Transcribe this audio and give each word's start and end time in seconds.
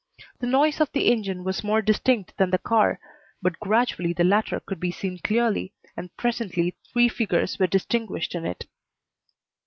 The 0.39 0.47
noise 0.47 0.81
of 0.81 0.91
the 0.93 1.11
engine 1.11 1.43
was 1.43 1.63
more 1.63 1.79
distinct 1.79 2.35
than 2.37 2.49
the 2.49 2.57
car, 2.57 2.99
but 3.39 3.59
gradually 3.59 4.13
the 4.13 4.23
latter 4.23 4.59
could 4.59 4.79
be 4.79 4.89
seen 4.91 5.19
clearly, 5.23 5.75
and 5.95 6.09
presently 6.17 6.75
three 6.91 7.07
figures 7.07 7.59
were 7.59 7.67
distinguished 7.67 8.33
in 8.33 8.43
it. 8.43 8.65